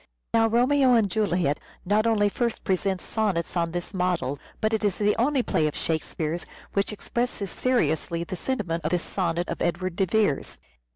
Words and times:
Now," 0.33 0.47
Romeo 0.47 0.95
and 0.95 1.11
Juliet," 1.11 1.59
not 1.85 2.07
only 2.07 2.27
first 2.27 2.63
presents 2.63 3.03
sonnets 3.03 3.55
on 3.55 3.69
this 3.71 3.93
model, 3.93 4.39
but 4.59 4.73
it 4.73 4.83
is 4.83 4.97
the 4.97 5.15
only 5.17 5.43
play 5.43 5.67
of 5.67 5.75
Shake 5.75 6.01
speare's 6.01 6.43
which 6.73 6.91
expresses 6.91 7.51
seriously 7.51 8.23
the 8.23 8.35
sentiment 8.35 8.83
of 8.83 8.89
this 8.89 9.03
sonnet 9.03 9.47
of 9.47 9.61
Edward 9.61 9.95
de 9.97 10.07
Vere's. 10.07 10.57